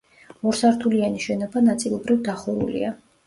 ორსართულიანი 0.51 1.21
შენობა 1.27 1.63
ნაწილობრივ 1.67 2.23
დახურულია. 2.31 2.93